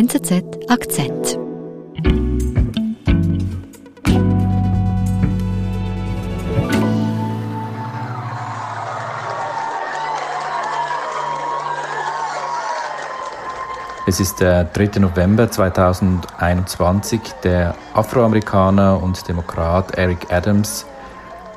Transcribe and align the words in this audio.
NZZ 0.00 0.44
Akzent. 0.68 1.40
Es 14.06 14.20
ist 14.20 14.38
der 14.38 14.62
3. 14.66 15.00
November 15.00 15.50
2021. 15.50 17.20
Der 17.42 17.74
Afroamerikaner 17.94 19.02
und 19.02 19.26
Demokrat 19.26 19.98
Eric 19.98 20.32
Adams 20.32 20.86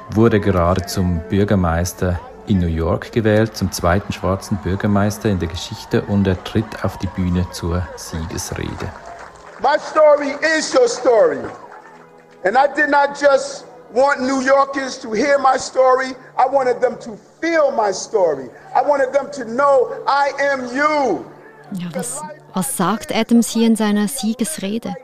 wurde 0.10 0.40
gerade 0.40 0.84
zum 0.88 1.22
Bürgermeister 1.30 2.20
in 2.48 2.60
New 2.60 2.68
York 2.68 3.12
gewählt, 3.12 3.56
zum 3.56 3.72
zweiten 3.72 4.12
schwarzen 4.14 4.58
Bürgermeister 4.58 5.30
in 5.30 5.40
der 5.40 5.48
Geschichte 5.48 6.02
und 6.04 6.28
er 6.28 6.42
tritt 6.44 6.84
auf 6.84 6.98
die 6.98 7.08
Bühne 7.08 7.46
zur 7.52 7.88
Siegesrede. 7.96 8.92
My 9.62 9.78
story 9.80 10.36
is 10.58 10.74
your 10.74 10.88
story. 10.88 11.40
And 12.44 12.58
I 12.58 12.68
did 12.76 12.90
not 12.90 13.20
just 13.20 13.66
want 13.94 14.22
New 14.22 14.42
Yorkers 14.42 15.00
to 15.02 15.14
hear 15.14 15.38
my 15.38 15.58
story, 15.58 16.16
I 16.38 16.46
wanted 16.52 16.82
them 16.82 16.98
to 17.02 17.18
feel 17.40 17.72
my 17.72 17.92
story. 17.92 18.50
I 18.76 18.82
wanted 18.82 19.14
them 19.14 19.30
to 19.32 19.46
know 19.46 19.92
I 20.08 20.32
am 20.52 20.66
you. 20.76 21.26
Ja, 21.74 21.88
was, 21.94 22.22
was 22.54 22.76
sagt 22.76 23.16
Adams 23.16 23.50
hier 23.50 23.68
in 23.68 23.76
seiner 23.76 24.08
Siegesrede? 24.08 24.96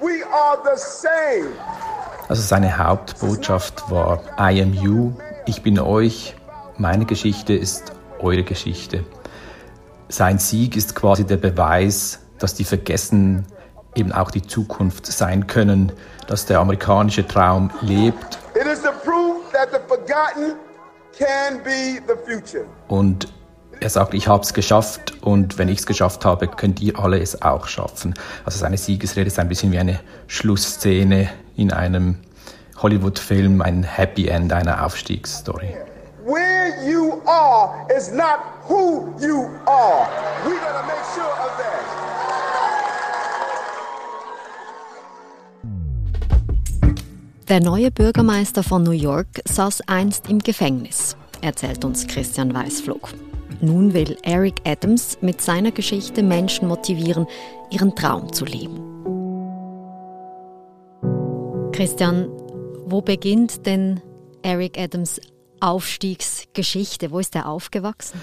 We 0.00 0.24
are 0.32 0.58
the 0.64 0.76
same. 0.76 1.54
Also 2.28 2.42
seine 2.42 2.76
Hauptbotschaft 2.76 3.90
war 3.90 4.20
I 4.38 4.60
am 4.60 4.72
you, 4.74 5.12
ich 5.46 5.62
bin 5.62 5.78
euch, 5.78 6.34
meine 6.78 7.04
Geschichte 7.04 7.54
ist 7.54 7.92
eure 8.18 8.42
Geschichte. 8.42 9.04
Sein 10.08 10.38
Sieg 10.38 10.76
ist 10.76 10.94
quasi 10.94 11.24
der 11.24 11.36
Beweis, 11.36 12.20
dass 12.38 12.54
die 12.54 12.64
Vergessen 12.64 13.46
eben 13.94 14.12
auch 14.12 14.30
die 14.30 14.42
Zukunft 14.42 15.06
sein 15.06 15.46
können, 15.46 15.92
dass 16.26 16.46
der 16.46 16.60
amerikanische 16.60 17.26
Traum 17.26 17.70
lebt. 17.80 18.38
Und 22.88 23.28
er 23.80 23.90
sagt, 23.90 24.14
ich 24.14 24.28
habe 24.28 24.42
es 24.42 24.54
geschafft 24.54 25.22
und 25.22 25.58
wenn 25.58 25.68
ich 25.68 25.80
es 25.80 25.86
geschafft 25.86 26.24
habe, 26.24 26.48
könnt 26.48 26.80
ihr 26.80 26.98
alle 26.98 27.20
es 27.20 27.42
auch 27.42 27.66
schaffen. 27.66 28.14
Also 28.44 28.58
seine 28.58 28.78
Siegesrede 28.78 29.26
ist 29.26 29.38
ein 29.38 29.48
bisschen 29.48 29.72
wie 29.72 29.78
eine 29.78 30.00
Schlussszene 30.26 31.30
in 31.56 31.72
einem 31.72 32.18
Hollywood-Film, 32.78 33.62
ein 33.62 33.82
Happy 33.82 34.28
End 34.28 34.52
einer 34.52 34.84
Aufstiegsstory. 34.84 35.74
Are 37.26 37.86
is 37.94 38.12
not 38.12 38.40
who 38.68 39.14
you 39.18 39.48
are. 39.66 40.08
We 40.44 40.56
gotta 40.56 40.86
make 40.86 41.04
sure 41.14 41.24
of 41.24 41.56
that. 41.58 41.84
Der 47.48 47.60
neue 47.60 47.90
Bürgermeister 47.90 48.62
von 48.62 48.82
New 48.82 48.90
York 48.90 49.40
saß 49.44 49.82
einst 49.86 50.28
im 50.30 50.38
Gefängnis, 50.38 51.16
erzählt 51.40 51.84
uns 51.84 52.06
Christian 52.06 52.54
Weißflug. 52.54 53.10
Nun 53.60 53.94
will 53.94 54.16
Eric 54.22 54.60
Adams 54.64 55.18
mit 55.20 55.40
seiner 55.40 55.70
Geschichte 55.70 56.22
Menschen 56.22 56.68
motivieren, 56.68 57.26
ihren 57.70 57.94
Traum 57.94 58.32
zu 58.32 58.44
leben. 58.44 58.80
Christian, 61.72 62.28
wo 62.86 63.00
beginnt 63.00 63.66
denn 63.66 64.00
Eric 64.42 64.78
Adams 64.78 65.20
Aufstiegsgeschichte? 65.64 67.10
Wo 67.10 67.18
ist 67.18 67.34
er 67.34 67.48
aufgewachsen? 67.48 68.20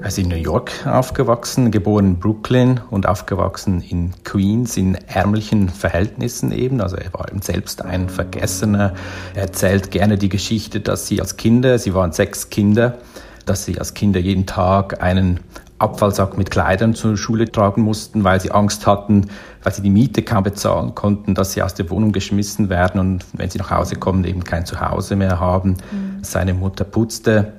Er 0.00 0.08
ist 0.08 0.18
in 0.18 0.26
New 0.26 0.34
York 0.34 0.72
aufgewachsen, 0.86 1.70
geboren 1.70 2.06
in 2.06 2.18
Brooklyn 2.18 2.80
und 2.90 3.06
aufgewachsen 3.06 3.80
in 3.80 4.12
Queens 4.24 4.76
in 4.76 4.96
ärmlichen 4.96 5.68
Verhältnissen 5.68 6.50
eben. 6.50 6.80
Also 6.80 6.96
er 6.96 7.14
war 7.14 7.26
selbst 7.40 7.82
ein 7.82 8.08
Vergessener. 8.08 8.94
Er 9.34 9.42
erzählt 9.42 9.92
gerne 9.92 10.18
die 10.18 10.28
Geschichte, 10.28 10.80
dass 10.80 11.06
sie 11.06 11.20
als 11.20 11.36
Kinder, 11.36 11.78
sie 11.78 11.94
waren 11.94 12.10
sechs 12.10 12.50
Kinder, 12.50 12.98
dass 13.46 13.64
sie 13.64 13.78
als 13.78 13.94
Kinder 13.94 14.18
jeden 14.18 14.46
Tag 14.46 15.00
einen 15.00 15.38
Abfallsack 15.78 16.38
mit 16.38 16.50
Kleidern 16.50 16.94
zur 16.94 17.16
Schule 17.16 17.50
tragen 17.50 17.82
mussten, 17.82 18.22
weil 18.22 18.40
sie 18.40 18.52
Angst 18.52 18.86
hatten, 18.86 19.26
weil 19.62 19.72
sie 19.74 19.82
die 19.82 19.90
Miete 19.90 20.22
kaum 20.22 20.44
bezahlen 20.44 20.94
konnten, 20.94 21.34
dass 21.34 21.52
sie 21.52 21.62
aus 21.62 21.74
der 21.74 21.90
Wohnung 21.90 22.12
geschmissen 22.12 22.68
werden 22.68 23.00
und 23.00 23.24
wenn 23.32 23.50
sie 23.50 23.58
nach 23.58 23.70
Hause 23.70 23.96
kommen, 23.96 24.24
eben 24.24 24.44
kein 24.44 24.66
Zuhause 24.66 25.16
mehr 25.16 25.40
haben. 25.40 25.70
Mhm. 25.70 26.22
Seine 26.22 26.54
Mutter 26.54 26.84
putzte, 26.84 27.54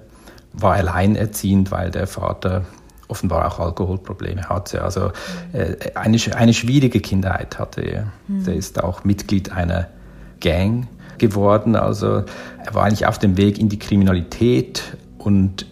war 0.53 0.73
alleinerziehend, 0.75 1.71
weil 1.71 1.91
der 1.91 2.07
Vater 2.07 2.63
offenbar 3.07 3.47
auch 3.47 3.59
Alkoholprobleme 3.59 4.49
hatte. 4.49 4.81
Also 4.81 5.11
äh, 5.53 5.75
eine, 5.95 6.17
eine 6.35 6.53
schwierige 6.53 7.01
Kindheit 7.01 7.59
hatte 7.59 7.81
er. 7.81 8.07
Mhm. 8.27 8.45
Der 8.45 8.55
ist 8.55 8.83
auch 8.83 9.03
Mitglied 9.03 9.51
einer 9.51 9.89
Gang 10.39 10.87
geworden. 11.17 11.75
Also 11.75 12.23
er 12.63 12.73
war 12.73 12.85
eigentlich 12.85 13.05
auf 13.05 13.19
dem 13.19 13.37
Weg 13.37 13.59
in 13.59 13.69
die 13.69 13.79
Kriminalität 13.79 14.97
und 15.17 15.65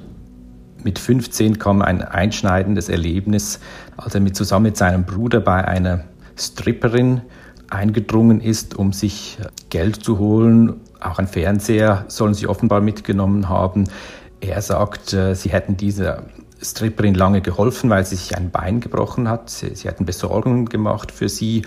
mit 0.84 1.00
15 1.00 1.60
kam 1.60 1.82
ein 1.82 2.02
einschneidendes 2.02 2.90
Erlebnis, 2.90 3.60
als 3.98 4.16
er 4.16 4.22
mit, 4.22 4.36
zusammen 4.36 4.64
mit 4.64 4.78
seinem 4.78 5.06
Bruder 5.06 5.40
bei 5.40 5.66
einer 5.66 6.06
Stripperin 6.36 7.22
eingedrungen 7.70 8.42
ist, 8.42 8.76
um 8.76 8.94
sich 8.94 9.38
Geld 9.70 10.04
zu 10.04 10.20
holen. 10.20 10.82
Auch 11.00 11.20
ein 11.20 11.28
Fernseher 11.28 12.06
sollen 12.08 12.34
sie 12.34 12.48
offenbar 12.48 12.82
mitgenommen 12.82 13.50
haben. 13.50 13.86
Er 14.40 14.62
sagt, 14.62 15.14
äh, 15.14 15.36
sie 15.36 15.50
hätten 15.50 15.78
dieser 15.78 16.24
Stripperin 16.62 17.14
lange 17.14 17.42
geholfen, 17.42 17.90
weil 17.90 18.06
sie 18.06 18.16
sich 18.16 18.38
ein 18.38 18.52
Bein 18.52 18.80
gebrochen 18.80 19.30
hat. 19.30 19.50
Sie, 19.50 19.76
sie 19.76 19.88
hätten 19.88 20.06
Besorgungen 20.06 20.68
gemacht 20.68 21.12
für 21.12 21.30
sie 21.30 21.64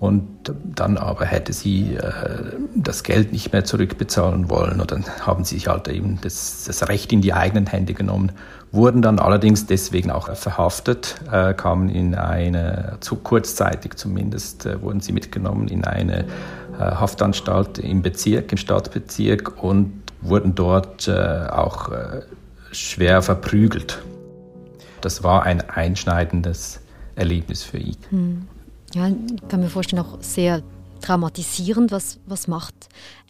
und 0.00 0.54
dann 0.76 0.96
aber 0.96 1.24
hätte 1.24 1.52
sie 1.52 1.94
äh, 1.94 2.54
das 2.74 3.02
Geld 3.02 3.32
nicht 3.32 3.52
mehr 3.52 3.64
zurückbezahlen 3.64 4.48
wollen 4.48 4.80
und 4.80 4.92
dann 4.92 5.04
haben 5.20 5.44
sie 5.44 5.56
sich 5.56 5.66
halt 5.66 5.88
eben 5.88 6.20
das, 6.20 6.64
das 6.66 6.88
Recht 6.88 7.12
in 7.12 7.20
die 7.20 7.32
eigenen 7.32 7.66
Hände 7.66 7.94
genommen, 7.94 8.32
wurden 8.70 9.02
dann 9.02 9.18
allerdings 9.18 9.66
deswegen 9.66 10.10
auch 10.10 10.34
verhaftet, 10.36 11.16
äh, 11.32 11.52
kamen 11.54 11.88
in 11.88 12.14
eine, 12.14 12.98
zu 13.00 13.16
kurzzeitig 13.16 13.94
zumindest, 13.96 14.66
äh, 14.66 14.80
wurden 14.80 15.00
sie 15.00 15.12
mitgenommen 15.12 15.66
in 15.68 15.84
eine 15.84 16.20
äh, 16.20 16.26
Haftanstalt 16.78 17.78
im 17.78 18.02
Bezirk, 18.02 18.52
im 18.52 18.58
Stadtbezirk 18.58 19.62
und 19.62 20.02
wurden 20.20 20.54
dort 20.54 21.08
äh, 21.08 21.46
auch 21.50 21.90
äh, 21.90 22.22
schwer 22.70 23.22
verprügelt. 23.22 24.00
Das 25.00 25.24
war 25.24 25.44
ein 25.44 25.68
einschneidendes 25.68 26.80
Erlebnis 27.16 27.62
für 27.62 27.78
ihn. 27.78 27.96
Hm. 28.10 28.48
Ja, 28.94 29.08
ich 29.08 29.48
kann 29.48 29.60
mir 29.60 29.68
vorstellen, 29.68 30.02
auch 30.02 30.18
sehr 30.20 30.62
traumatisierend. 31.00 31.92
Was, 31.92 32.18
was 32.26 32.48
macht 32.48 32.74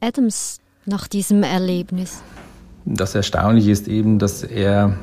Adams 0.00 0.60
nach 0.86 1.08
diesem 1.08 1.42
Erlebnis? 1.42 2.22
Das 2.84 3.14
Erstaunliche 3.14 3.70
ist 3.70 3.88
eben, 3.88 4.18
dass 4.18 4.42
er 4.42 4.96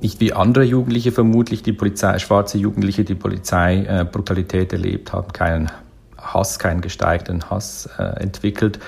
nicht 0.00 0.20
wie 0.20 0.32
andere 0.32 0.64
Jugendliche 0.64 1.10
vermutlich, 1.10 1.62
die 1.62 1.72
Polizei, 1.72 2.18
schwarze 2.18 2.58
Jugendliche, 2.58 3.04
die 3.04 3.16
Polizeibrutalität 3.16 4.72
äh, 4.72 4.76
erlebt 4.76 5.12
haben, 5.12 5.32
keinen 5.32 5.70
Hass, 6.16 6.58
keinen 6.58 6.80
gesteigten 6.80 7.50
Hass 7.50 7.88
äh, 7.98 8.02
entwickelt, 8.20 8.78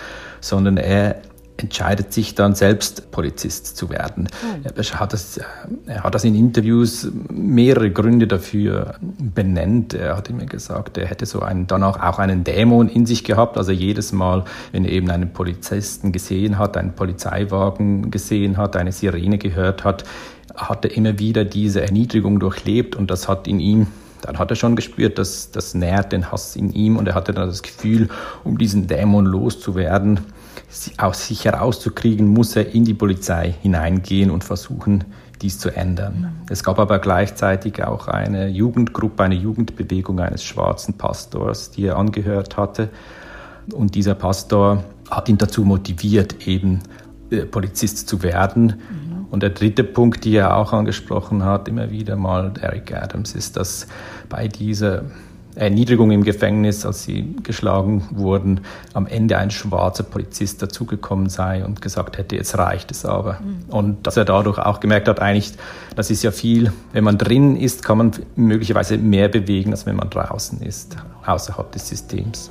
sondern 0.41 0.77
er 0.77 1.23
entscheidet 1.61 2.13
sich 2.13 2.35
dann 2.35 2.55
selbst 2.55 3.11
Polizist 3.11 3.77
zu 3.77 3.91
werden. 3.91 4.29
Mhm. 4.43 4.73
Er, 4.75 5.01
hat 5.01 5.13
das, 5.13 5.41
er 5.87 6.03
hat 6.03 6.15
das 6.15 6.25
in 6.25 6.35
Interviews 6.35 7.09
mehrere 7.31 7.91
Gründe 7.91 8.27
dafür 8.27 8.95
benennt. 9.01 9.95
Er 9.95 10.17
hat 10.17 10.31
immer 10.31 10.47
gesagt, 10.47 10.99
er 10.99 11.07
hätte 11.07 11.27
so 11.27 11.41
einen, 11.41 11.67
danach 11.67 12.01
auch 12.01 12.19
einen 12.19 12.45
Dämon 12.45 12.89
in 12.89 13.07
sich 13.07 13.25
gehabt. 13.25 13.57
Also 13.59 13.73
jedes 13.73 14.13
Mal, 14.13 14.45
wenn 14.73 14.85
er 14.85 14.93
eben 14.93 15.11
einen 15.11 15.33
Polizisten 15.33 16.13
gesehen 16.13 16.59
hat, 16.59 16.77
einen 16.77 16.95
Polizeiwagen 16.95 18.11
gesehen 18.11 18.57
hat, 18.57 18.77
eine 18.77 18.93
Sirene 18.93 19.39
gehört 19.39 19.85
hat, 19.85 20.05
hat 20.55 20.85
er 20.85 20.97
immer 20.97 21.19
wieder 21.19 21.45
diese 21.45 21.83
Erniedrigung 21.83 22.41
durchlebt 22.41 22.97
und 22.97 23.11
das 23.11 23.29
hat 23.29 23.47
in 23.47 23.61
ihm 23.61 23.87
dann 24.23 24.39
hat 24.39 24.51
er 24.51 24.57
schon 24.57 24.77
gespürt, 24.77 25.19
dass 25.19 25.51
das 25.51 25.75
nährt 25.75 26.13
den 26.13 26.31
Hass 26.31 26.57
in 26.57 26.73
ihm 26.73 26.97
und 26.97 27.09
er 27.09 27.15
hatte 27.15 27.33
dann 27.33 27.49
das 27.49 27.63
Gefühl, 27.63 28.09
um 28.45 28.59
diesen 28.59 28.87
Dämon 28.87 29.27
loszuwerden, 29.27 30.21
aus 30.99 31.27
sich 31.27 31.45
herauszukriegen, 31.45 32.29
muss 32.29 32.57
er 32.57 32.75
in 32.75 32.85
die 32.85 32.95
Polizei 32.95 33.55
hineingehen 33.61 34.31
und 34.31 34.45
versuchen, 34.45 35.05
dies 35.43 35.59
zu 35.59 35.71
ändern. 35.71 36.43
Es 36.49 36.63
gab 36.63 36.79
aber 36.79 36.99
gleichzeitig 36.99 37.83
auch 37.83 38.09
eine 38.09 38.49
Jugendgruppe, 38.49 39.25
eine 39.25 39.35
Jugendbewegung 39.35 40.21
eines 40.21 40.45
schwarzen 40.45 40.95
Pastors, 40.95 41.71
die 41.71 41.87
er 41.87 41.97
angehört 41.97 42.57
hatte. 42.57 42.91
Und 43.73 43.95
dieser 43.95 44.15
Pastor 44.15 44.85
hat 45.11 45.29
ihn 45.29 45.39
dazu 45.39 45.65
motiviert, 45.65 46.47
eben 46.47 46.81
äh, 47.31 47.47
Polizist 47.47 48.09
zu 48.09 48.23
werden. 48.23 48.67
Mhm. 48.67 49.27
Und 49.31 49.43
der 49.43 49.51
dritte 49.51 49.85
Punkt, 49.85 50.25
den 50.25 50.35
er 50.35 50.57
auch 50.57 50.73
angesprochen 50.73 51.45
hat, 51.45 51.69
immer 51.69 51.91
wieder 51.91 52.17
mal, 52.17 52.53
Eric 52.61 52.95
Adams, 52.95 53.35
ist, 53.35 53.57
dass 53.57 53.87
bei 54.29 54.49
dieser 54.49 55.05
Erniedrigung 55.61 56.11
im 56.11 56.25
Gefängnis, 56.25 56.87
als 56.87 57.05
sie 57.05 57.37
geschlagen 57.43 58.09
wurden, 58.13 58.63
am 58.95 59.07
Ende 59.07 59.37
ein 59.37 59.51
schwarzer 59.51 60.05
Polizist 60.05 60.63
dazugekommen 60.63 61.29
sei 61.29 61.65
und 61.65 61.83
gesagt 61.83 62.17
hätte, 62.17 62.37
jetzt 62.37 62.57
reicht 62.57 62.91
es 62.91 63.05
aber. 63.05 63.41
Mhm. 63.41 63.65
Und 63.69 64.07
dass 64.07 64.17
er 64.17 64.25
dadurch 64.25 64.59
auch 64.59 64.81
gemerkt 64.81 65.07
hat, 65.07 65.21
eigentlich, 65.21 65.53
das 65.95 66.11
ist 66.11 66.23
ja 66.23 66.31
viel, 66.31 66.73
wenn 66.95 67.05
man 67.05 67.19
drin 67.19 67.57
ist, 67.57 67.85
kann 67.85 67.99
man 67.99 68.13
möglicherweise 68.37 68.97
mehr 68.97 69.29
bewegen, 69.29 69.73
als 69.73 69.85
wenn 69.85 69.97
man 69.97 70.09
draußen 70.09 70.63
ist, 70.63 70.97
außerhalb 71.27 71.71
des 71.73 71.89
Systems. 71.89 72.51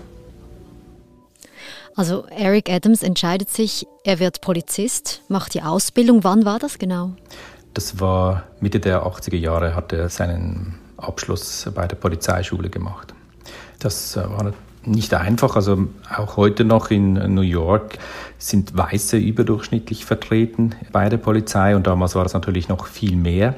Also 1.96 2.26
Eric 2.28 2.70
Adams 2.70 3.02
entscheidet 3.02 3.50
sich, 3.50 3.88
er 4.04 4.20
wird 4.20 4.42
Polizist, 4.42 5.24
macht 5.30 5.56
die 5.56 5.64
Ausbildung. 5.64 6.24
Wann 6.24 6.46
war 6.46 6.60
das 6.60 6.78
genau? 6.78 7.14
Das 7.74 8.00
war 8.00 8.44
Mitte 8.62 8.80
der 8.80 9.04
80er 9.04 9.36
Jahre, 9.36 9.76
hat 9.76 9.94
er 9.94 10.10
seinen 10.10 10.76
Abschluss 11.02 11.70
bei 11.74 11.88
der 11.88 11.96
Polizeischule 11.96 12.70
gemacht. 12.70 13.14
Das 13.80 14.16
äh, 14.16 14.24
war 14.30 14.54
nicht 14.84 15.14
einfach, 15.14 15.56
also 15.56 15.88
auch 16.16 16.38
heute 16.38 16.64
noch 16.64 16.90
in 16.90 17.14
New 17.34 17.42
York 17.42 17.98
sind 18.38 18.78
Weiße 18.78 19.18
überdurchschnittlich 19.18 20.06
vertreten 20.06 20.76
bei 20.92 21.10
der 21.10 21.18
Polizei 21.18 21.76
und 21.76 21.86
damals 21.86 22.16
war 22.16 22.26
es 22.26 22.34
natürlich 22.34 22.70
noch 22.70 22.88
viel 22.88 23.16
mehr. 23.16 23.56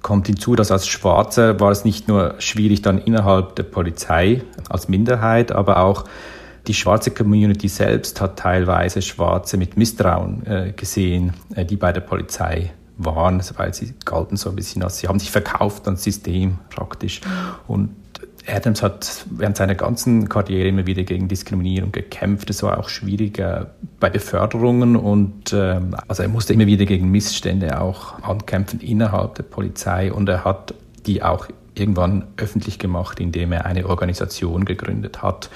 Kommt 0.00 0.28
hinzu, 0.28 0.56
dass 0.56 0.70
als 0.70 0.86
Schwarzer 0.86 1.60
war 1.60 1.70
es 1.70 1.84
nicht 1.84 2.08
nur 2.08 2.36
schwierig 2.38 2.80
dann 2.80 2.98
innerhalb 2.98 3.54
der 3.56 3.64
Polizei 3.64 4.42
als 4.70 4.88
Minderheit, 4.88 5.52
aber 5.52 5.80
auch 5.80 6.04
die 6.66 6.74
schwarze 6.74 7.10
Community 7.10 7.68
selbst 7.68 8.20
hat 8.20 8.38
teilweise 8.38 9.02
Schwarze 9.02 9.56
mit 9.56 9.76
Misstrauen 9.76 10.46
äh, 10.46 10.72
gesehen, 10.74 11.34
äh, 11.54 11.64
die 11.64 11.76
bei 11.76 11.92
der 11.92 12.00
Polizei 12.00 12.72
waren, 13.04 13.42
weil 13.56 13.74
sie 13.74 13.94
galten 14.04 14.36
so 14.36 14.50
ein 14.50 14.56
bisschen 14.56 14.82
als, 14.82 14.98
sie 14.98 15.08
haben 15.08 15.18
sich 15.18 15.30
verkauft 15.30 15.86
ans 15.86 16.04
System 16.04 16.58
praktisch. 16.70 17.20
Und 17.66 17.90
Adams 18.46 18.82
hat 18.82 19.26
während 19.30 19.56
seiner 19.56 19.74
ganzen 19.74 20.28
Karriere 20.28 20.68
immer 20.68 20.86
wieder 20.86 21.02
gegen 21.02 21.28
Diskriminierung 21.28 21.92
gekämpft. 21.92 22.50
Es 22.50 22.62
war 22.62 22.78
auch 22.78 22.88
schwierig 22.88 23.38
äh, 23.38 23.66
bei 23.98 24.10
Beförderungen 24.10 24.96
und 24.96 25.52
äh, 25.52 25.80
also 26.08 26.22
er 26.22 26.28
musste 26.28 26.52
immer 26.52 26.66
wieder 26.66 26.86
gegen 26.86 27.10
Missstände 27.10 27.80
auch 27.80 28.22
ankämpfen 28.22 28.80
innerhalb 28.80 29.34
der 29.34 29.42
Polizei 29.44 30.12
und 30.12 30.28
er 30.28 30.44
hat 30.44 30.74
die 31.06 31.22
auch 31.22 31.48
irgendwann 31.74 32.24
öffentlich 32.36 32.78
gemacht, 32.78 33.20
indem 33.20 33.52
er 33.52 33.66
eine 33.66 33.86
Organisation 33.86 34.64
gegründet 34.64 35.22
hat. 35.22 35.50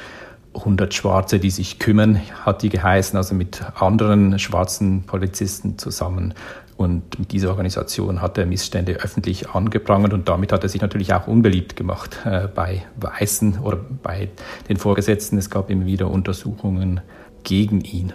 100 0.55 0.95
Schwarze, 0.95 1.41
die 1.41 1.51
sich 1.51 1.81
kümmern, 1.81 2.21
hat 2.45 2.63
die 2.63 2.69
geheißen, 2.69 3.17
also 3.17 3.35
mit 3.35 3.61
anderen 3.75 4.39
schwarzen 4.39 5.03
Polizisten 5.03 5.79
zusammen 5.79 6.35
und 6.77 7.19
mit 7.19 7.33
dieser 7.33 7.51
Organisation 7.51 8.21
hat 8.21 8.37
er 8.37 8.47
Missstände 8.47 8.95
öffentlich 8.95 9.51
angeprangert 9.51 10.13
und 10.13 10.29
damit 10.29 10.53
hat 10.53 10.63
er 10.65 10.69
sich 10.69 10.81
natürlich 10.81 11.15
auch 11.15 11.29
unbeliebt 11.29 11.77
gemacht 11.77 12.19
äh, 12.25 12.49
bei 12.49 12.85
Weißen 12.97 13.61
oder 13.61 13.79
bei 14.03 14.29
den 14.69 14.77
Vorgesetzten. 14.77 15.39
Es 15.39 15.51
gab 15.51 15.71
immer 15.71 15.87
wieder 15.87 16.11
Untersuchungen 16.11 17.01
gegen 17.45 17.81
ihn. 17.83 18.13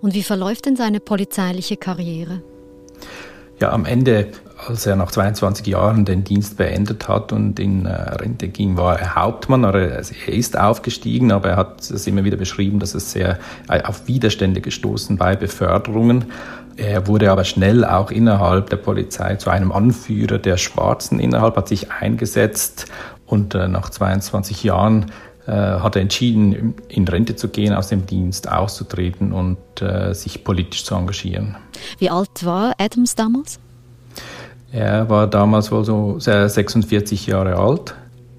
Und 0.00 0.14
wie 0.14 0.22
verläuft 0.22 0.66
denn 0.66 0.76
seine 0.76 1.00
polizeiliche 1.00 1.76
Karriere? 1.76 2.42
Ja, 3.60 3.72
am 3.72 3.84
Ende, 3.84 4.28
als 4.56 4.86
er 4.86 4.96
nach 4.96 5.10
22 5.10 5.66
Jahren 5.66 6.04
den 6.04 6.24
Dienst 6.24 6.56
beendet 6.56 7.08
hat 7.08 7.32
und 7.32 7.60
in 7.60 7.84
äh, 7.84 7.90
Rente 7.92 8.48
ging, 8.48 8.76
war 8.76 8.98
er 8.98 9.14
Hauptmann. 9.14 9.64
Er 9.64 9.98
ist 10.28 10.58
aufgestiegen, 10.58 11.30
aber 11.30 11.50
er 11.50 11.56
hat 11.56 11.90
es 11.90 12.06
immer 12.06 12.24
wieder 12.24 12.36
beschrieben, 12.36 12.78
dass 12.78 12.94
es 12.94 13.12
sehr 13.12 13.38
äh, 13.68 13.82
auf 13.82 14.08
Widerstände 14.08 14.60
gestoßen 14.60 15.18
bei 15.18 15.36
Beförderungen. 15.36 16.26
Er 16.76 17.06
wurde 17.06 17.30
aber 17.30 17.44
schnell 17.44 17.84
auch 17.84 18.10
innerhalb 18.10 18.70
der 18.70 18.76
Polizei 18.76 19.36
zu 19.36 19.50
einem 19.50 19.72
Anführer 19.72 20.38
der 20.38 20.56
Schwarzen 20.56 21.20
innerhalb, 21.20 21.56
hat 21.56 21.68
sich 21.68 21.90
eingesetzt 21.90 22.86
und 23.26 23.54
äh, 23.54 23.68
nach 23.68 23.90
22 23.90 24.64
Jahren 24.64 25.06
hat 25.48 25.94
er 25.94 26.02
entschieden, 26.02 26.74
in 26.88 27.06
Rente 27.06 27.36
zu 27.36 27.46
gehen, 27.46 27.72
aus 27.72 27.86
dem 27.86 28.04
Dienst 28.04 28.50
auszutreten 28.50 29.30
und 29.32 29.58
sich 30.10 30.42
politisch 30.42 30.84
zu 30.84 30.96
engagieren. 30.96 31.54
Wie 32.00 32.10
alt 32.10 32.44
war 32.44 32.74
Adams 32.78 33.14
damals? 33.14 33.60
Er 34.76 35.08
war 35.08 35.26
damals 35.26 35.72
wohl 35.72 35.86
so 35.86 36.16
46 36.18 37.26
Jahre 37.28 37.56
alt 37.56 37.94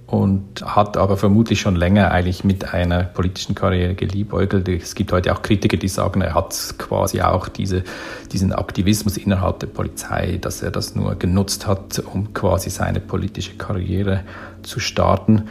und 0.05 0.63
hat 0.63 0.95
aber 0.95 1.17
vermutlich 1.17 1.59
schon 1.59 1.75
länger 1.75 2.11
eigentlich 2.11 2.43
mit 2.43 2.75
einer 2.75 3.05
politischen 3.05 3.55
Karriere 3.55 3.95
geliebäugelt. 3.95 4.69
Es 4.69 4.93
gibt 4.93 5.11
heute 5.11 5.33
auch 5.33 5.41
Kritiker, 5.41 5.77
die 5.77 5.87
sagen, 5.87 6.21
er 6.21 6.35
hat 6.35 6.75
quasi 6.77 7.21
auch 7.21 7.47
diese, 7.47 7.83
diesen 8.31 8.53
Aktivismus 8.53 9.17
innerhalb 9.17 9.61
der 9.61 9.67
Polizei, 9.67 10.37
dass 10.39 10.61
er 10.61 10.69
das 10.69 10.93
nur 10.93 11.15
genutzt 11.15 11.65
hat, 11.65 12.03
um 12.13 12.35
quasi 12.35 12.69
seine 12.69 12.99
politische 12.99 13.55
Karriere 13.55 14.19
zu 14.61 14.79
starten. 14.79 15.47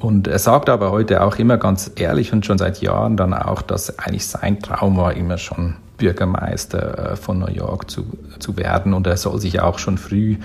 Und 0.00 0.28
er 0.28 0.38
sagt 0.38 0.68
aber 0.68 0.90
heute 0.90 1.22
auch 1.22 1.36
immer 1.36 1.56
ganz 1.56 1.90
ehrlich 1.96 2.34
und 2.34 2.44
schon 2.44 2.58
seit 2.58 2.82
Jahren 2.82 3.16
dann 3.16 3.32
auch, 3.32 3.62
dass 3.62 3.98
eigentlich 3.98 4.26
sein 4.26 4.60
Traum 4.60 4.98
war, 4.98 5.14
immer 5.14 5.38
schon 5.38 5.76
Bürgermeister 5.96 7.12
äh, 7.12 7.16
von 7.16 7.38
New 7.38 7.50
York 7.50 7.90
zu, 7.90 8.04
zu 8.38 8.56
werden. 8.56 8.94
Und 8.94 9.06
er 9.06 9.16
soll 9.16 9.40
sich 9.40 9.60
auch 9.60 9.78
schon 9.78 9.98
früh 9.98 10.36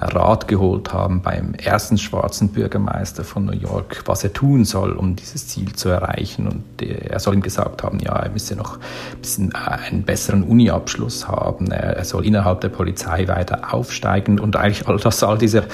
Rat 0.00 0.46
geholt 0.46 0.92
haben 0.92 1.22
beim 1.22 1.54
ersten 1.54 1.98
schwarzen 1.98 2.50
Bürgermeister 2.50 3.24
von 3.24 3.46
New 3.46 3.56
York, 3.56 4.02
was 4.06 4.22
er 4.22 4.32
tun 4.32 4.64
soll, 4.64 4.92
um 4.92 5.16
dieses 5.16 5.48
Ziel 5.48 5.72
zu 5.72 5.88
erreichen. 5.88 6.46
Und 6.46 6.82
er 6.82 7.18
soll 7.18 7.34
ihm 7.34 7.42
gesagt 7.42 7.82
haben, 7.82 7.98
ja, 7.98 8.12
er 8.12 8.30
müsse 8.30 8.54
noch 8.54 8.76
ein 8.76 9.20
bisschen 9.20 9.52
äh, 9.52 9.88
einen 9.88 10.04
besseren 10.04 10.44
Uni-Abschluss 10.44 11.26
haben. 11.26 11.72
Er 11.72 12.04
soll 12.04 12.24
innerhalb 12.26 12.60
der 12.60 12.68
Polizei 12.68 13.26
weiter 13.26 13.74
aufsteigen. 13.74 14.38
Und 14.38 14.54
eigentlich 14.56 14.86
all 14.86 14.98
das, 14.98 15.22
all 15.24 15.38
diese 15.38 15.64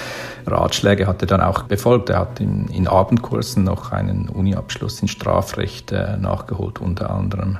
Ratschläge 0.47 1.07
hat 1.07 1.23
er 1.23 1.29
dann 1.29 1.43
auch 1.43 1.65
befolgt. 1.65 2.09
Er 2.09 2.21
hat 2.21 2.41
in, 2.41 2.69
in 2.69 2.89
Abendkursen 2.89 3.65
noch 3.65 3.93
einen 3.93 4.29
Uni-Abschluss 4.31 5.03
in 5.03 5.09
Strafrecht 5.09 5.93
äh, 5.93 6.17
nachgeholt, 6.17 6.81
unter 6.81 7.11
anderem. 7.11 7.59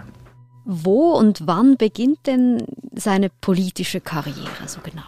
Wo 0.65 1.13
und 1.13 1.47
wann 1.47 1.77
beginnt 1.77 2.27
denn 2.27 2.65
seine 2.95 3.29
politische 3.29 4.01
Karriere 4.01 4.67
so 4.67 4.81
genau? 4.83 5.03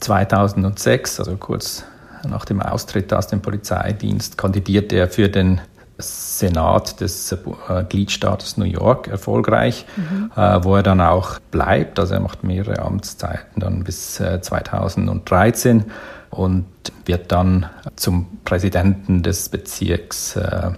2006, 0.00 1.20
also 1.20 1.36
kurz 1.36 1.84
nach 2.28 2.44
dem 2.44 2.60
Austritt 2.60 3.12
aus 3.12 3.28
dem 3.28 3.40
Polizeidienst, 3.40 4.38
kandidierte 4.38 4.96
er 4.96 5.08
für 5.08 5.28
den 5.28 5.60
Senat 5.98 7.00
des 7.00 7.32
äh, 7.32 7.84
Gliedstaates 7.88 8.56
New 8.56 8.64
York 8.64 9.08
erfolgreich, 9.08 9.84
mhm. 9.96 10.30
äh, 10.36 10.62
wo 10.62 10.76
er 10.76 10.82
dann 10.82 11.00
auch 11.00 11.40
bleibt. 11.50 11.98
Also 11.98 12.14
er 12.14 12.20
macht 12.20 12.44
mehrere 12.44 12.80
Amtszeiten 12.80 13.60
dann 13.60 13.82
bis 13.82 14.20
äh, 14.20 14.40
2013 14.40 15.84
und 16.30 16.66
wird 17.04 17.32
dann 17.32 17.66
zum 17.96 18.26
Präsidenten 18.44 19.22
des 19.22 19.48
Bezirks 19.48 20.36
äh, 20.36 20.70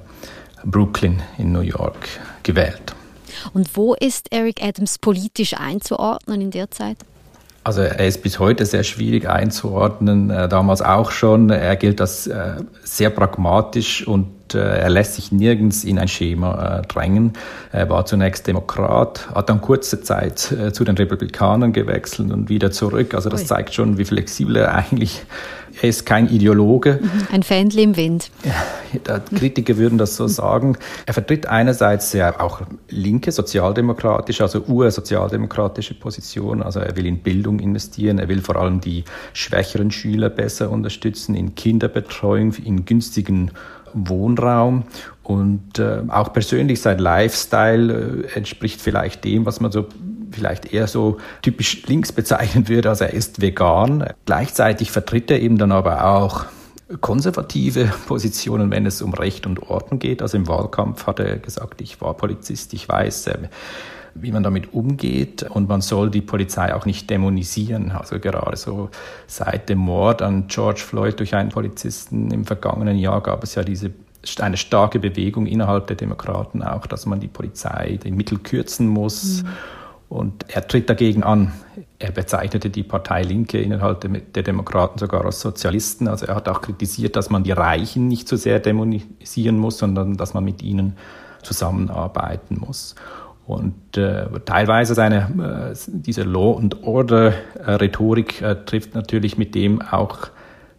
Brooklyn 0.64 1.22
in 1.36 1.52
New 1.52 1.60
York 1.60 2.08
gewählt. 2.42 2.94
Und 3.52 3.76
wo 3.76 3.94
ist 3.94 4.32
Eric 4.32 4.62
Adams 4.62 4.98
politisch 4.98 5.54
einzuordnen 5.54 6.40
in 6.40 6.50
der 6.50 6.70
Zeit? 6.70 6.98
Also 7.62 7.82
er 7.82 8.06
ist 8.06 8.22
bis 8.22 8.38
heute 8.38 8.64
sehr 8.64 8.84
schwierig 8.84 9.28
einzuordnen, 9.28 10.30
äh, 10.30 10.48
damals 10.48 10.80
auch 10.80 11.10
schon. 11.10 11.50
Er 11.50 11.76
gilt 11.76 12.00
als 12.00 12.26
äh, 12.26 12.54
sehr 12.82 13.10
pragmatisch 13.10 14.06
und 14.06 14.54
äh, 14.54 14.58
er 14.58 14.88
lässt 14.88 15.16
sich 15.16 15.30
nirgends 15.30 15.84
in 15.84 15.98
ein 15.98 16.08
Schema 16.08 16.82
drängen. 16.88 17.34
Er 17.70 17.90
war 17.90 18.06
zunächst 18.06 18.46
Demokrat, 18.46 19.28
hat 19.34 19.50
dann 19.50 19.60
kurze 19.60 20.00
Zeit 20.00 20.38
zu 20.72 20.84
den 20.84 20.96
Republikanern 20.96 21.72
gewechselt 21.72 22.32
und 22.32 22.48
wieder 22.48 22.70
zurück. 22.70 23.14
Also 23.14 23.28
das 23.28 23.46
zeigt 23.46 23.74
schon, 23.74 23.98
wie 23.98 24.06
flexibel 24.06 24.56
er 24.56 24.74
eigentlich 24.74 25.22
er 25.82 25.88
ist 25.88 26.06
kein 26.06 26.28
Ideologe. 26.28 26.98
Mhm. 27.00 27.10
Ein 27.32 27.42
Fähnchen 27.42 27.80
im 27.80 27.96
Wind. 27.96 28.30
Kritiker 29.34 29.76
würden 29.76 29.98
das 29.98 30.16
so 30.16 30.26
sagen. 30.26 30.76
Er 31.06 31.14
vertritt 31.14 31.46
einerseits 31.46 32.12
ja 32.12 32.40
auch 32.40 32.62
linke, 32.88 33.32
sozialdemokratische, 33.32 34.42
also 34.42 34.62
ursozialdemokratische 34.66 35.94
Positionen. 35.94 36.62
Also 36.62 36.80
er 36.80 36.96
will 36.96 37.06
in 37.06 37.18
Bildung 37.18 37.60
investieren, 37.60 38.18
er 38.18 38.28
will 38.28 38.42
vor 38.42 38.56
allem 38.56 38.80
die 38.80 39.04
schwächeren 39.32 39.90
Schüler 39.90 40.28
besser 40.28 40.70
unterstützen, 40.70 41.34
in 41.34 41.54
Kinderbetreuung, 41.54 42.54
in 42.64 42.84
günstigen 42.84 43.52
Wohnraum 43.92 44.84
und 45.22 45.78
äh, 45.78 46.02
auch 46.08 46.32
persönlich 46.32 46.80
sein 46.80 46.98
Lifestyle 46.98 48.24
äh, 48.32 48.36
entspricht 48.36 48.80
vielleicht 48.80 49.24
dem, 49.24 49.46
was 49.46 49.60
man 49.60 49.72
so 49.72 49.86
vielleicht 50.30 50.72
eher 50.72 50.86
so 50.86 51.18
typisch 51.42 51.82
links 51.86 52.12
bezeichnen 52.12 52.68
würde. 52.68 52.88
Also 52.88 53.04
er 53.04 53.12
ist 53.12 53.40
vegan. 53.40 54.06
Gleichzeitig 54.26 54.90
vertritt 54.90 55.30
er 55.30 55.40
eben 55.40 55.58
dann 55.58 55.72
aber 55.72 56.04
auch 56.04 56.46
konservative 57.00 57.84
Positionen, 58.06 58.70
wenn 58.70 58.86
es 58.86 59.02
um 59.02 59.14
Recht 59.14 59.46
und 59.46 59.62
Ordnung 59.62 59.98
geht. 59.98 60.22
Also 60.22 60.36
im 60.36 60.48
Wahlkampf 60.48 61.06
hat 61.06 61.20
er 61.20 61.38
gesagt, 61.38 61.80
ich 61.80 62.00
war 62.00 62.14
Polizist, 62.14 62.72
ich 62.74 62.88
weiß, 62.88 63.28
äh, 63.28 63.38
wie 64.14 64.32
man 64.32 64.42
damit 64.42 64.74
umgeht 64.74 65.44
und 65.44 65.68
man 65.68 65.80
soll 65.82 66.10
die 66.10 66.20
Polizei 66.20 66.74
auch 66.74 66.84
nicht 66.84 67.08
dämonisieren. 67.08 67.92
Also 67.92 68.18
gerade 68.18 68.56
so 68.56 68.90
seit 69.28 69.68
dem 69.68 69.78
Mord 69.78 70.20
an 70.20 70.48
George 70.48 70.80
Floyd 70.80 71.18
durch 71.20 71.36
einen 71.36 71.50
Polizisten 71.50 72.30
im 72.32 72.44
vergangenen 72.44 72.98
Jahr 72.98 73.20
gab 73.22 73.44
es 73.44 73.54
ja 73.54 73.62
diese 73.62 73.92
eine 74.40 74.56
starke 74.56 74.98
Bewegung 74.98 75.46
innerhalb 75.46 75.86
der 75.86 75.96
Demokraten 75.96 76.62
auch, 76.62 76.86
dass 76.86 77.06
man 77.06 77.20
die 77.20 77.28
Polizei 77.28 77.98
die 78.02 78.10
Mittel 78.10 78.38
kürzen 78.38 78.88
muss. 78.88 79.44
Mhm 79.44 79.48
Und 80.10 80.46
er 80.48 80.66
tritt 80.66 80.90
dagegen 80.90 81.22
an. 81.22 81.52
Er 82.00 82.10
bezeichnete 82.10 82.68
die 82.68 82.82
Partei 82.82 83.22
Linke 83.22 83.60
innerhalb 83.60 84.00
der 84.34 84.42
Demokraten 84.42 84.98
sogar 84.98 85.24
als 85.24 85.40
Sozialisten. 85.40 86.08
Also 86.08 86.26
er 86.26 86.34
hat 86.34 86.48
auch 86.48 86.62
kritisiert, 86.62 87.14
dass 87.14 87.30
man 87.30 87.44
die 87.44 87.52
Reichen 87.52 88.08
nicht 88.08 88.26
so 88.26 88.34
sehr 88.34 88.58
dämonisieren 88.58 89.56
muss, 89.56 89.78
sondern 89.78 90.16
dass 90.16 90.34
man 90.34 90.42
mit 90.42 90.62
ihnen 90.62 90.96
zusammenarbeiten 91.42 92.58
muss. 92.58 92.96
Und 93.46 93.96
äh, 93.96 94.26
teilweise 94.44 94.94
seine, 94.94 95.70
äh, 95.72 95.76
diese 95.86 96.22
Law 96.24 96.58
and 96.58 96.82
Order 96.82 97.32
äh, 97.54 97.70
Rhetorik 97.74 98.42
äh, 98.42 98.56
trifft 98.64 98.96
natürlich 98.96 99.38
mit 99.38 99.54
dem 99.54 99.80
auch 99.80 100.26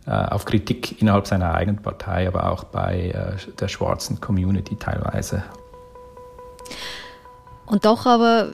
äh, 0.07 0.11
auf 0.11 0.43
Kritik 0.43 1.01
innerhalb 1.01 1.25
seiner 1.25 1.53
eigenen 1.53 1.81
Partei, 1.81 2.27
aber 2.27 2.51
auch 2.51 2.65
bei 2.65 3.11
äh, 3.11 3.51
der 3.59 3.69
schwarzen 3.69 4.19
Community 4.19 4.75
teilweise. 4.75 5.43
Und 7.65 7.85
doch 7.85 8.05
aber 8.05 8.50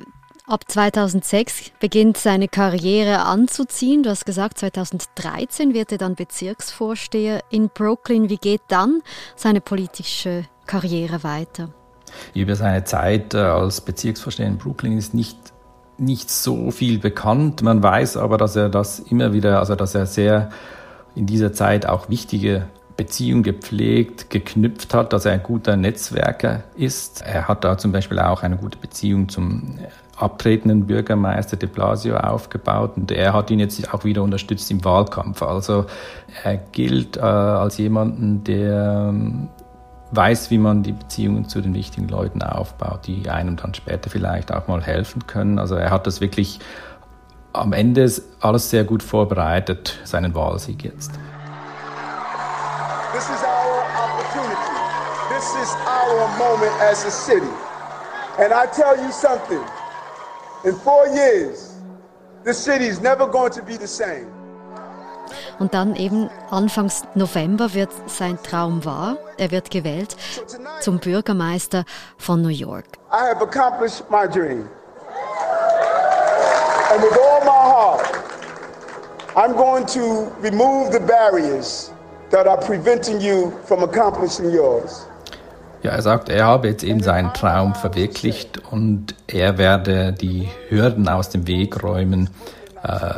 ab 0.48 0.64
2006 0.68 1.72
beginnt 1.80 2.18
seine 2.18 2.48
Karriere 2.48 3.20
anzuziehen. 3.20 4.02
Du 4.04 4.10
hast 4.10 4.26
gesagt, 4.26 4.58
2013 4.58 5.74
wird 5.74 5.92
er 5.92 5.98
dann 5.98 6.16
Bezirksvorsteher 6.16 7.42
in 7.50 7.70
Brooklyn. 7.70 8.30
Wie 8.30 8.38
geht 8.38 8.62
dann 8.70 9.02
seine 9.36 9.62
politische 9.62 10.46
Karriere 10.66 11.24
weiter? 11.24 11.70
Über 12.34 12.56
seine 12.56 12.86
Zeit 12.86 13.34
äh, 13.34 13.40
als 13.40 13.82
Bezirksvorsteher 13.82 14.48
in 14.48 14.58
Brooklyn 14.58 14.98
ist 14.98 15.14
nicht, 15.14 15.38
nicht 15.98 16.30
so 16.30 16.72
viel 16.72 17.00
bekannt. 17.00 17.62
Man 17.62 17.84
weiß 17.84 18.16
aber, 18.18 18.38
dass 18.38 18.56
er 18.56 18.70
das 18.70 19.00
immer 19.00 19.34
wieder, 19.34 19.60
also 19.60 19.76
dass 19.76 19.94
er 19.94 20.06
sehr 20.06 20.50
in 21.16 21.26
dieser 21.26 21.52
Zeit 21.52 21.86
auch 21.86 22.10
wichtige 22.10 22.68
Beziehungen 22.96 23.44
gepflegt, 23.44 24.30
geknüpft 24.30 24.94
hat, 24.94 25.14
dass 25.14 25.26
er 25.26 25.34
ein 25.34 25.44
guter 25.44 25.76
Netzwerker 25.76 26.64
ist. 26.76 27.22
Er 27.22 27.48
hat 27.48 27.64
da 27.64 27.78
zum 27.78 27.92
Beispiel 27.92 28.20
auch 28.20 28.44
eine 28.44 28.58
gute 28.58 28.78
Beziehung 28.78 29.30
zum 29.30 29.78
abtretenden 30.18 30.88
Bürgermeister 30.88 31.58
de 31.58 31.70
Blasio 31.70 32.18
aufgebaut 32.18 32.94
und 32.98 33.12
er 33.12 33.34
hat 33.34 33.52
ihn 33.52 33.60
jetzt 33.60 33.94
auch 33.94 34.04
wieder 34.04 34.24
unterstützt 34.24 34.70
im 34.72 34.84
Wahlkampf. 34.84 35.44
Also 35.44 35.86
er 36.44 36.58
gilt 36.58 37.18
äh, 37.18 37.22
als 37.22 37.78
jemanden, 37.78 38.44
der 38.44 39.14
weiß, 40.12 40.50
wie 40.52 40.58
man 40.58 40.84
die 40.84 40.94
Beziehungen 40.94 41.48
zu 41.48 41.62
den 41.62 41.74
wichtigen 41.74 42.08
Leuten 42.08 42.42
aufbaut, 42.42 43.06
die 43.06 43.30
einem 43.30 43.58
dann 43.58 43.74
später 43.74 44.10
vielleicht 44.10 44.52
auch 44.52 44.68
mal 44.68 44.82
helfen 44.82 45.28
können. 45.28 45.60
Also 45.60 45.76
er 45.76 45.92
hat 45.92 46.08
das 46.08 46.22
wirklich 46.22 46.60
am 47.54 47.74
Ende 47.74 48.12
alles 48.40 48.70
sehr 48.70 48.84
gut 48.84 49.04
vorbereitet, 49.04 50.00
seinen 50.04 50.34
Wahlsieg 50.34 50.84
jetzt. 50.84 51.12
This 53.14 53.24
is 53.30 53.44
our 53.44 53.84
opportunity. 54.04 54.78
This 55.30 55.56
is 55.62 55.76
our 55.86 56.28
moment 56.38 56.74
as 56.82 57.06
a 57.06 57.12
city. 57.12 57.52
And 58.40 58.54
I 58.54 58.68
tell 58.68 58.96
you 58.96 59.12
something, 59.12 59.62
Und 65.60 65.74
dann 65.74 65.96
eben 65.96 66.30
Anfangs 66.50 67.04
November 67.16 67.74
wird 67.74 67.90
sein 68.08 68.38
Traum 68.44 68.86
wahr. 68.86 69.18
Er 69.38 69.52
wird 69.52 69.72
gewählt 69.72 70.16
zum 70.80 71.00
Bürgermeister 71.00 71.86
von 72.18 72.42
New 72.42 72.50
York. 72.50 72.86
I 73.12 73.30
have 73.30 73.42
accomplished 73.42 74.10
my 74.10 74.28
dream. 74.28 74.70
And 76.92 77.02
with 77.04 77.18
all 77.18 77.42
my 77.42 77.52
heart, 77.52 78.06
I'm 79.36 79.54
going 79.56 79.86
to 79.88 80.32
remove 80.42 80.92
the 80.92 81.00
barriers 81.00 81.92
that 82.30 82.48
are 82.48 82.58
preventing 82.58 83.20
you 83.20 83.52
from 83.66 83.84
accomplishing 83.84 84.52
yours. 84.52 85.06
Ja, 85.84 85.92
er 85.92 86.02
sagt, 86.02 86.30
er 86.30 86.46
habe 86.46 86.70
jetzt 86.70 86.84
eben 86.84 87.02
seinen 87.02 87.34
Traum 87.34 87.76
verwirklicht 87.76 88.62
und 88.72 89.16
er 89.28 89.58
werde 89.58 90.12
die 90.12 90.50
Hürden 90.70 91.08
aus 91.08 91.30
dem 91.30 91.48
Weg 91.48 91.84
räumen, 91.84 92.30
äh, 92.84 93.14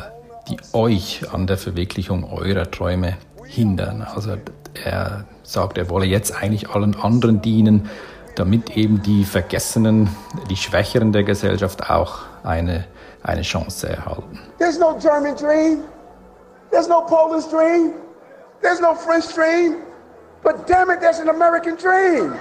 die 0.50 0.58
euch 0.74 1.22
an 1.32 1.48
der 1.48 1.58
Verwirklichung 1.58 2.30
eurer 2.30 2.70
Träume 2.70 3.18
hindern. 3.46 4.06
Also 4.14 4.32
er 4.84 5.26
sagt, 5.44 5.78
er 5.78 5.90
wolle 5.90 6.06
jetzt 6.06 6.36
eigentlich 6.36 6.70
allen 6.70 6.96
anderen 6.96 7.42
dienen, 7.42 7.90
damit 8.36 8.76
eben 8.78 9.02
die 9.02 9.24
Vergessenen, 9.24 10.10
die 10.50 10.56
Schwächeren 10.56 11.12
der 11.12 11.24
Gesellschaft 11.24 11.90
auch 11.90 12.20
eine, 12.44 12.86
eine 13.24 13.42
Chance 13.42 13.90
erhalten. 13.90 14.40
There's 14.58 14.80
no 14.80 14.98
German 15.00 15.36
dream. 15.36 15.80
There's 16.72 16.88
no 16.88 17.02
Polish 17.02 17.46
dream. 17.46 17.94
There's 18.62 18.80
no 18.80 18.94
French 18.94 19.34
dream. 19.34 19.76
But 20.44 20.68
damn 20.68 20.90
it, 20.90 21.00
there's 21.02 21.20
an 21.20 21.30
American 21.30 21.76
dream. 21.76 22.34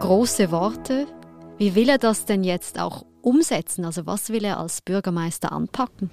Große 0.00 0.50
Worte, 0.50 1.06
wie 1.58 1.74
will 1.74 1.88
er 1.88 1.98
das 1.98 2.26
denn 2.26 2.44
jetzt 2.44 2.78
auch 2.78 3.04
umsetzen? 3.22 3.84
Also 3.84 4.06
was 4.06 4.30
will 4.30 4.44
er 4.44 4.58
als 4.58 4.82
Bürgermeister 4.82 5.52
anpacken? 5.52 6.10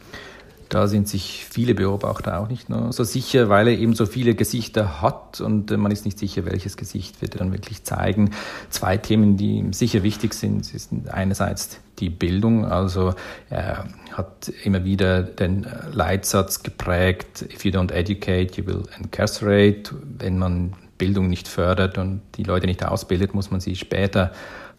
Da 0.73 0.87
sind 0.87 1.07
sich 1.07 1.45
viele 1.47 1.75
Beobachter 1.75 2.39
auch 2.39 2.49
nicht 2.49 2.67
nur 2.67 2.91
so 2.93 3.03
sicher, 3.03 3.47
weil 3.47 3.67
er 3.67 3.77
eben 3.77 3.93
so 3.93 4.07
viele 4.07 4.33
Gesichter 4.33 5.03
hat 5.03 5.39
und 5.39 5.69
man 5.69 5.91
ist 5.91 6.03
nicht 6.03 6.17
sicher, 6.17 6.45
welches 6.45 6.77
Gesicht 6.77 7.21
wird 7.21 7.35
er 7.35 7.39
dann 7.39 7.51
wirklich 7.51 7.83
zeigen. 7.83 8.31
Zwei 8.71 8.97
Themen, 8.97 9.37
die 9.37 9.57
ihm 9.57 9.73
sicher 9.73 10.01
wichtig 10.01 10.33
sind, 10.33 10.65
sind 10.65 11.13
einerseits 11.13 11.79
die 11.99 12.09
Bildung. 12.09 12.65
Also 12.65 13.13
er 13.51 13.85
hat 14.13 14.51
immer 14.63 14.83
wieder 14.83 15.21
den 15.21 15.67
Leitsatz 15.91 16.63
geprägt, 16.63 17.45
if 17.53 17.63
you 17.63 17.71
don't 17.71 17.91
educate, 17.91 18.59
you 18.59 18.65
will 18.65 18.81
incarcerate. 18.97 19.93
Wenn 20.17 20.39
man 20.39 20.73
Bildung 20.97 21.27
nicht 21.27 21.47
fördert 21.47 21.99
und 21.99 22.21
die 22.35 22.43
Leute 22.43 22.65
nicht 22.65 22.83
ausbildet, 22.83 23.35
muss 23.35 23.51
man 23.51 23.59
sie 23.59 23.75
später 23.75 24.31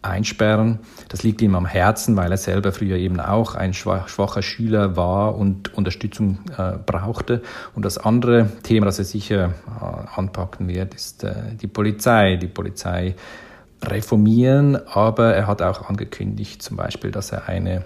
einsperren. 0.05 0.79
Das 1.09 1.23
liegt 1.23 1.41
ihm 1.41 1.55
am 1.55 1.65
Herzen, 1.65 2.15
weil 2.15 2.31
er 2.31 2.37
selber 2.37 2.71
früher 2.71 2.97
eben 2.97 3.19
auch 3.19 3.55
ein 3.55 3.73
schwacher 3.73 4.41
Schüler 4.41 4.95
war 4.95 5.35
und 5.35 5.73
Unterstützung 5.73 6.39
äh, 6.57 6.73
brauchte. 6.85 7.41
Und 7.75 7.85
das 7.85 7.97
andere 7.97 8.49
Thema, 8.63 8.85
das 8.85 8.99
er 8.99 9.05
sicher 9.05 9.53
äh, 9.67 10.19
anpacken 10.19 10.67
wird, 10.67 10.93
ist 10.93 11.23
äh, 11.23 11.55
die 11.61 11.67
Polizei. 11.67 12.37
Die 12.37 12.47
Polizei 12.47 13.15
reformieren, 13.83 14.75
aber 14.87 15.33
er 15.33 15.47
hat 15.47 15.61
auch 15.61 15.89
angekündigt, 15.89 16.61
zum 16.61 16.77
Beispiel, 16.77 17.11
dass 17.11 17.31
er 17.31 17.47
eine 17.47 17.83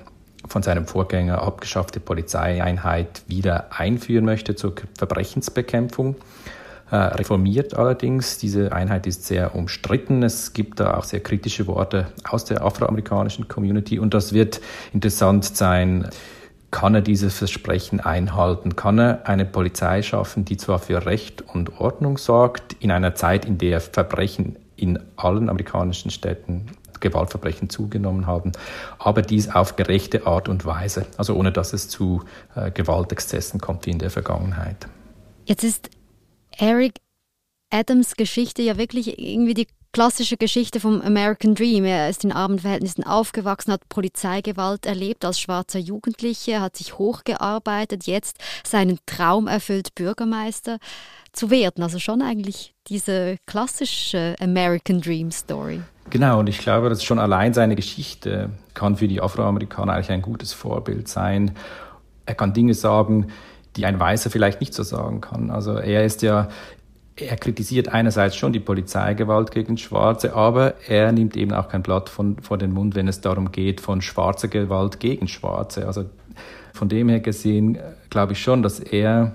von 0.48 0.64
seinem 0.64 0.88
Vorgänger 0.88 1.42
abgeschaffte 1.42 2.00
Polizeieinheit 2.00 3.24
wieder 3.28 3.68
einführen 3.78 4.26
möchte 4.26 4.56
zur 4.56 4.74
Verbrechensbekämpfung. 4.98 6.16
Äh, 6.92 6.96
reformiert 6.96 7.76
allerdings. 7.76 8.40
Diese 8.40 8.72
Einheit 8.72 9.06
ist 9.06 9.26
sehr 9.26 9.54
umstritten. 9.56 10.24
Es 10.24 10.54
gibt 10.54 10.80
da 10.80 10.96
auch 10.96 11.04
sehr 11.04 11.20
kritische 11.20 11.68
Worte 11.68 12.08
aus 12.28 12.46
der 12.46 12.64
afroamerikanischen 12.64 13.48
Community 13.48 14.00
und 14.00 14.16
das 14.16 14.34
wird 14.34 14.60
interessant 14.92 15.46
sein. 15.46 16.10
Kann 16.72 16.96
er 16.96 17.02
dieses 17.02 17.38
Versprechen 17.38 18.00
einhalten? 18.00 18.76
Kann 18.76 19.00
er 19.00 19.28
eine 19.28 19.46
Polizei 19.46 20.02
schaffen, 20.02 20.46
die 20.46 20.58
zwar 20.58 20.80
für 20.80 21.06
Recht 21.06 21.44
und 21.54 21.80
Ordnung 21.80 22.18
sorgt, 22.18 22.74
in 22.80 22.92
einer 22.92 23.14
Zeit, 23.14 23.46
in 23.46 23.60
der 23.60 23.82
Verbrechen 23.82 24.56
in 24.76 24.98
allen 25.16 25.50
amerikanischen 25.50 26.10
Städten 26.10 26.68
Gewaltverbrechen 27.00 27.70
zugenommen 27.70 28.28
haben, 28.28 28.52
aber 28.98 29.22
dies 29.22 29.50
auf 29.50 29.76
gerechte 29.78 30.28
Art 30.28 30.50
und 30.50 30.66
Weise, 30.66 31.06
also 31.18 31.36
ohne 31.36 31.52
dass 31.52 31.72
es 31.72 31.88
zu 31.88 32.24
äh, 32.56 32.72
Gewaltexzessen 32.72 33.62
kommt 33.62 33.86
wie 33.86 33.92
in 33.92 34.00
der 34.00 34.10
Vergangenheit. 34.10 34.88
Jetzt 35.46 35.64
ist 35.64 35.90
Eric 36.60 37.00
Adams 37.72 38.16
Geschichte 38.16 38.62
ja 38.62 38.78
wirklich 38.78 39.18
irgendwie 39.18 39.54
die 39.54 39.68
klassische 39.94 40.36
Geschichte 40.36 40.80
vom 40.82 41.02
American 41.02 41.56
Dream. 41.56 41.86
Er 41.86 42.10
ist 42.10 42.26
in 42.26 42.34
armen 42.34 42.60
Verhältnissen 42.60 43.04
aufgewachsen, 43.04 43.72
hat 43.72 43.88
Polizeigewalt 43.88 44.86
erlebt 44.86 45.24
als 45.24 45.40
schwarzer 45.40 45.80
Jugendlicher, 45.80 46.62
hat 46.62 46.76
sich 46.76 46.98
hochgearbeitet, 46.98 48.06
jetzt 48.08 48.38
seinen 48.66 49.00
Traum 49.06 49.48
erfüllt, 49.48 49.96
Bürgermeister 49.96 50.80
zu 51.32 51.50
werden. 51.50 51.82
Also 51.82 51.98
schon 51.98 52.22
eigentlich 52.22 52.74
diese 52.88 53.38
klassische 53.46 54.36
American 54.42 55.00
Dream 55.00 55.32
Story. 55.32 55.82
Genau, 56.10 56.40
und 56.40 56.48
ich 56.48 56.58
glaube, 56.58 56.90
dass 56.90 57.04
schon 57.04 57.20
allein 57.20 57.54
seine 57.54 57.76
Geschichte 57.76 58.50
kann 58.74 58.98
für 58.98 59.08
die 59.08 59.22
Afroamerikaner 59.22 59.94
eigentlich 59.94 60.12
ein 60.12 60.24
gutes 60.24 60.52
Vorbild 60.54 61.08
sein. 61.08 61.56
Er 62.26 62.36
kann 62.36 62.54
Dinge 62.54 62.74
sagen, 62.74 63.32
die 63.76 63.86
ein 63.86 64.00
Weißer 64.00 64.30
vielleicht 64.30 64.60
nicht 64.60 64.74
so 64.74 64.84
sagen 64.84 65.22
kann. 65.22 65.50
Also 65.52 65.74
er 65.74 66.06
ist 66.06 66.22
ja, 66.22 66.50
er 67.16 67.38
kritisiert 67.38 67.90
einerseits 67.90 68.36
schon 68.36 68.54
die 68.54 68.60
Polizeigewalt 68.60 69.52
gegen 69.52 69.78
Schwarze, 69.78 70.34
aber 70.34 70.76
er 70.88 71.12
nimmt 71.12 71.36
eben 71.38 71.54
auch 71.54 71.70
kein 71.70 71.84
Blatt 71.84 72.10
von, 72.10 72.38
vor 72.42 72.58
den 72.58 72.72
Mund, 72.72 72.96
wenn 72.96 73.08
es 73.08 73.22
darum 73.22 73.52
geht, 73.52 73.82
von 73.82 74.02
schwarzer 74.02 74.48
Gewalt 74.48 75.00
gegen 75.00 75.28
Schwarze. 75.28 75.86
Also 75.86 76.06
von 76.74 76.90
dem 76.90 77.10
her 77.10 77.20
gesehen 77.20 77.78
glaube 78.10 78.34
ich 78.34 78.42
schon, 78.42 78.64
dass 78.64 78.80
er, 78.80 79.34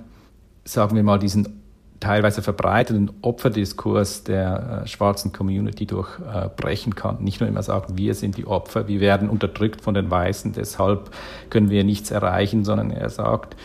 sagen 0.65 0.97
wir 0.97 1.03
mal, 1.03 1.19
diesen 1.19 1.61
teilweise 2.05 2.43
verbreiteten 2.43 3.11
Opferdiskurs 3.23 4.25
der 4.25 4.83
äh, 4.85 4.87
schwarzen 4.87 5.33
Community 5.33 5.87
durchbrechen 5.87 6.93
äh, 6.93 6.95
kann. 6.95 7.23
Nicht 7.25 7.41
nur 7.41 7.49
immer 7.49 7.63
sagen, 7.63 7.97
wir 7.97 8.15
sind 8.15 8.37
die 8.37 8.47
Opfer, 8.47 8.89
wir 8.89 9.01
werden 9.01 9.31
unterdrückt 9.31 9.81
von 9.81 9.95
den 9.95 10.11
Weißen, 10.11 10.53
deshalb 10.53 11.11
können 11.51 11.71
wir 11.71 11.83
nichts 11.83 12.11
erreichen, 12.11 12.65
sondern 12.65 12.91
er 12.91 13.09
sagt, 13.09 13.57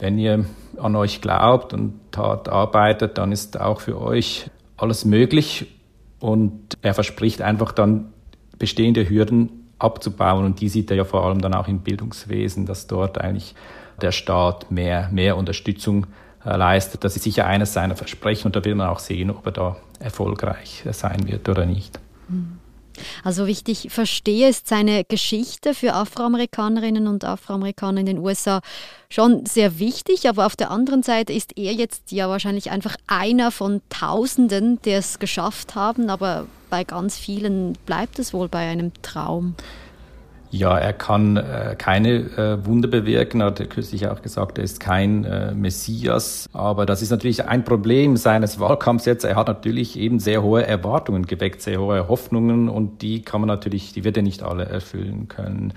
wenn 0.00 0.18
ihr 0.18 0.44
an 0.78 0.96
euch 0.96 1.20
glaubt 1.20 1.72
und 1.72 2.00
hart 2.16 2.48
arbeitet, 2.48 3.18
dann 3.18 3.32
ist 3.32 3.60
auch 3.60 3.80
für 3.80 4.00
euch 4.00 4.50
alles 4.76 5.04
möglich. 5.04 5.66
Und 6.18 6.74
er 6.82 6.94
verspricht 6.94 7.42
einfach 7.42 7.72
dann 7.72 8.12
bestehende 8.58 9.08
Hürden 9.08 9.70
abzubauen. 9.78 10.44
Und 10.44 10.60
die 10.60 10.68
sieht 10.68 10.90
er 10.90 10.96
ja 10.96 11.04
vor 11.04 11.24
allem 11.24 11.40
dann 11.40 11.54
auch 11.54 11.68
im 11.68 11.80
Bildungswesen, 11.80 12.66
dass 12.66 12.86
dort 12.86 13.18
eigentlich 13.18 13.54
der 14.00 14.12
Staat 14.12 14.70
mehr, 14.70 15.08
mehr 15.12 15.36
Unterstützung 15.36 16.06
äh, 16.44 16.56
leistet. 16.56 17.04
Das 17.04 17.16
ist 17.16 17.22
sicher 17.22 17.46
eines 17.46 17.72
seiner 17.74 17.96
Versprechen 17.96 18.46
und 18.46 18.56
da 18.56 18.64
will 18.64 18.74
man 18.74 18.88
auch 18.88 18.98
sehen, 18.98 19.30
ob 19.30 19.44
er 19.46 19.52
da 19.52 19.76
erfolgreich 19.98 20.84
sein 20.92 21.28
wird 21.28 21.48
oder 21.48 21.66
nicht. 21.66 22.00
Mhm. 22.28 22.59
Also 23.24 23.46
wie 23.46 23.52
ich 23.52 23.64
dich 23.64 23.88
verstehe, 23.90 24.48
ist 24.48 24.68
seine 24.68 25.04
Geschichte 25.04 25.74
für 25.74 25.94
Afroamerikanerinnen 25.94 27.06
und 27.06 27.24
Afroamerikaner 27.24 28.00
in 28.00 28.06
den 28.06 28.18
USA 28.18 28.60
schon 29.08 29.44
sehr 29.46 29.78
wichtig, 29.78 30.28
aber 30.28 30.46
auf 30.46 30.56
der 30.56 30.70
anderen 30.70 31.02
Seite 31.02 31.32
ist 31.32 31.56
er 31.56 31.72
jetzt 31.72 32.12
ja 32.12 32.28
wahrscheinlich 32.28 32.70
einfach 32.70 32.96
einer 33.06 33.50
von 33.50 33.82
Tausenden, 33.88 34.80
die 34.82 34.92
es 34.92 35.18
geschafft 35.18 35.74
haben, 35.74 36.10
aber 36.10 36.46
bei 36.70 36.84
ganz 36.84 37.18
vielen 37.18 37.74
bleibt 37.86 38.18
es 38.18 38.32
wohl 38.32 38.48
bei 38.48 38.68
einem 38.68 38.92
Traum. 39.02 39.54
Ja, 40.52 40.76
er 40.76 40.92
kann 40.92 41.36
äh, 41.36 41.76
keine 41.78 42.10
äh, 42.10 42.66
Wunder 42.66 42.88
bewirken, 42.88 43.40
hat 43.40 43.60
er 43.60 43.66
kürzlich 43.66 44.08
auch 44.08 44.20
gesagt, 44.20 44.58
er 44.58 44.64
ist 44.64 44.80
kein 44.80 45.24
äh, 45.24 45.54
Messias. 45.54 46.48
Aber 46.52 46.86
das 46.86 47.02
ist 47.02 47.10
natürlich 47.10 47.44
ein 47.44 47.64
Problem 47.64 48.16
seines 48.16 48.58
Wahlkampfs 48.58 49.04
jetzt. 49.04 49.24
Er 49.24 49.36
hat 49.36 49.46
natürlich 49.46 49.96
eben 49.96 50.18
sehr 50.18 50.42
hohe 50.42 50.66
Erwartungen 50.66 51.26
geweckt, 51.26 51.62
sehr 51.62 51.80
hohe 51.80 52.08
Hoffnungen 52.08 52.68
und 52.68 53.00
die 53.00 53.22
kann 53.22 53.40
man 53.40 53.48
natürlich, 53.48 53.92
die 53.92 54.02
wird 54.02 54.16
er 54.16 54.24
nicht 54.24 54.42
alle 54.42 54.64
erfüllen 54.64 55.28
können. 55.28 55.72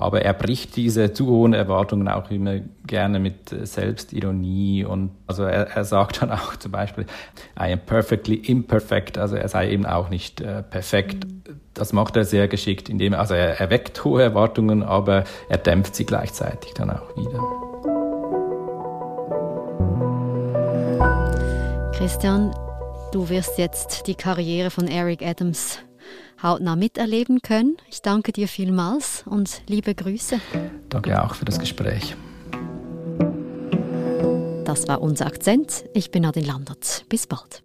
Aber 0.00 0.22
er 0.22 0.32
bricht 0.32 0.76
diese 0.76 1.12
zu 1.12 1.26
hohen 1.26 1.52
Erwartungen 1.52 2.08
auch 2.08 2.30
immer 2.30 2.60
gerne 2.86 3.18
mit 3.18 3.50
Selbstironie 3.50 4.82
und 4.82 5.10
also 5.26 5.42
er, 5.42 5.68
er 5.68 5.84
sagt 5.84 6.22
dann 6.22 6.30
auch 6.30 6.56
zum 6.56 6.72
Beispiel, 6.72 7.04
I 7.58 7.72
am 7.72 7.80
perfectly 7.80 8.36
imperfect, 8.36 9.18
also 9.18 9.36
er 9.36 9.48
sei 9.48 9.70
eben 9.70 9.84
auch 9.84 10.08
nicht 10.08 10.40
äh, 10.40 10.62
perfekt. 10.62 11.26
Das 11.74 11.92
macht 11.92 12.16
er 12.16 12.24
sehr 12.24 12.48
geschickt, 12.48 12.88
indem 12.88 13.12
also 13.12 13.34
er 13.34 13.60
erweckt 13.60 14.02
hohe 14.02 14.22
Erwartungen, 14.22 14.82
aber 14.82 15.24
er 15.50 15.58
dämpft 15.58 15.94
sie 15.94 16.06
gleichzeitig 16.06 16.72
dann 16.72 16.88
auch 16.90 17.14
wieder. 17.18 17.38
Christian, 21.92 22.54
du 23.12 23.28
wirst 23.28 23.58
jetzt 23.58 24.06
die 24.06 24.14
Karriere 24.14 24.70
von 24.70 24.88
Eric 24.88 25.20
Adams 25.20 25.80
hautnah 26.42 26.76
miterleben 26.76 27.42
können. 27.42 27.76
Ich 27.90 28.02
danke 28.02 28.32
dir 28.32 28.48
vielmals 28.48 29.24
und 29.26 29.62
liebe 29.68 29.94
Grüße. 29.94 30.40
Danke 30.88 31.22
auch 31.22 31.34
für 31.34 31.44
das 31.44 31.58
Gespräch. 31.58 32.16
Das 34.64 34.86
war 34.86 35.02
unser 35.02 35.26
Akzent. 35.26 35.84
Ich 35.94 36.10
bin 36.10 36.22
Nadine 36.22 36.46
Landert. 36.46 37.04
Bis 37.08 37.26
bald. 37.26 37.62